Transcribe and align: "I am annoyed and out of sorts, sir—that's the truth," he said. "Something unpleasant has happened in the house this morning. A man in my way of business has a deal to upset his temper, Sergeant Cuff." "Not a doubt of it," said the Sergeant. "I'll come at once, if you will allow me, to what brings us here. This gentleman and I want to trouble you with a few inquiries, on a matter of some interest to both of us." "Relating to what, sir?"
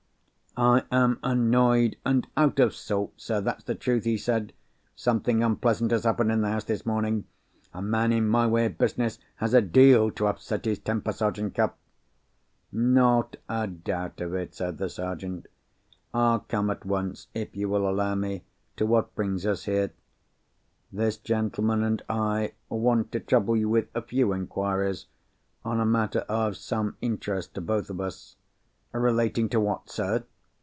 "I 0.57 0.83
am 0.91 1.17
annoyed 1.23 1.95
and 2.05 2.27
out 2.35 2.59
of 2.59 2.75
sorts, 2.75 3.23
sir—that's 3.23 3.63
the 3.63 3.73
truth," 3.73 4.03
he 4.03 4.17
said. 4.17 4.51
"Something 4.97 5.41
unpleasant 5.41 5.91
has 5.91 6.03
happened 6.03 6.29
in 6.29 6.41
the 6.41 6.49
house 6.49 6.65
this 6.65 6.85
morning. 6.85 7.23
A 7.73 7.81
man 7.81 8.11
in 8.11 8.27
my 8.27 8.45
way 8.47 8.65
of 8.65 8.77
business 8.77 9.17
has 9.35 9.53
a 9.53 9.61
deal 9.61 10.11
to 10.11 10.27
upset 10.27 10.65
his 10.65 10.77
temper, 10.79 11.13
Sergeant 11.13 11.55
Cuff." 11.55 11.71
"Not 12.69 13.37
a 13.47 13.65
doubt 13.65 14.19
of 14.19 14.33
it," 14.33 14.53
said 14.53 14.77
the 14.77 14.89
Sergeant. 14.89 15.47
"I'll 16.13 16.39
come 16.41 16.69
at 16.69 16.83
once, 16.85 17.27
if 17.33 17.55
you 17.55 17.69
will 17.69 17.89
allow 17.89 18.15
me, 18.15 18.43
to 18.75 18.85
what 18.85 19.15
brings 19.15 19.45
us 19.45 19.63
here. 19.63 19.93
This 20.91 21.15
gentleman 21.15 21.81
and 21.81 22.03
I 22.09 22.51
want 22.67 23.13
to 23.13 23.21
trouble 23.21 23.55
you 23.55 23.69
with 23.69 23.87
a 23.95 24.01
few 24.01 24.33
inquiries, 24.33 25.05
on 25.63 25.79
a 25.79 25.85
matter 25.85 26.25
of 26.27 26.57
some 26.57 26.97
interest 26.99 27.53
to 27.53 27.61
both 27.61 27.89
of 27.89 28.01
us." 28.01 28.35
"Relating 28.91 29.47
to 29.47 29.61
what, 29.61 29.89
sir?" 29.89 30.25